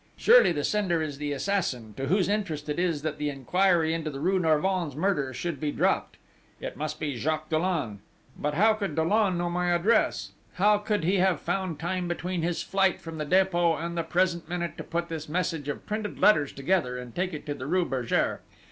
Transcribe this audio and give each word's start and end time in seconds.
Surely 0.17 0.51
the 0.51 0.63
sender 0.63 1.03
is 1.03 1.19
the 1.19 1.31
assassin, 1.31 1.93
to 1.95 2.07
whose 2.07 2.27
interest 2.27 2.67
it 2.67 2.79
is 2.79 3.03
that 3.03 3.19
the 3.19 3.29
inquiry 3.29 3.93
into 3.93 4.09
the 4.09 4.19
rue 4.19 4.39
Norvins 4.39 4.95
murder 4.95 5.31
should 5.31 5.59
be 5.59 5.71
dropped!... 5.71 6.17
It 6.59 6.75
must 6.75 6.99
be 6.99 7.15
Jacques 7.15 7.49
Dollon!... 7.49 7.99
But 8.35 8.55
how 8.55 8.73
could 8.73 8.95
Dollon 8.95 9.37
know 9.37 9.47
my 9.51 9.69
address? 9.71 10.31
How 10.55 10.79
could 10.79 11.03
he 11.03 11.17
have 11.17 11.39
found 11.39 11.79
time 11.79 12.07
between 12.07 12.41
his 12.41 12.63
flight 12.63 12.99
from 12.99 13.19
the 13.19 13.27
Dépôt 13.27 13.79
and 13.79 13.95
the 13.95 14.01
present 14.01 14.49
minute, 14.49 14.75
to 14.77 14.83
put 14.83 15.07
this 15.07 15.29
message 15.29 15.67
of 15.69 15.85
printed 15.85 16.17
letters 16.17 16.51
together, 16.51 16.97
and 16.97 17.13
take 17.13 17.31
it 17.31 17.45
to 17.45 17.53
the 17.53 17.67
rue 17.67 17.85
Bergere?... 17.87 18.39